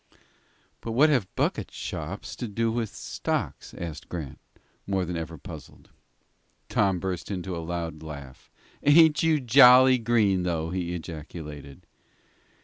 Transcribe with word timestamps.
"But 0.81 0.93
what 0.93 1.11
have 1.11 1.27
bucket 1.35 1.69
shops 1.69 2.35
to 2.37 2.47
do 2.47 2.71
with 2.71 2.89
stocks?" 2.89 3.71
asked 3.75 4.09
Grant, 4.09 4.39
more 4.87 5.05
than 5.05 5.15
ever 5.15 5.37
puzzled. 5.37 5.91
Tom 6.69 6.97
burst 6.99 7.29
into 7.29 7.55
a 7.55 7.61
loud 7.61 8.01
laugh. 8.01 8.49
"Ain't 8.81 9.21
you 9.21 9.39
jolly 9.39 9.99
green, 9.99 10.41
though?" 10.41 10.71
he 10.71 10.95
ejaculated. 10.95 11.85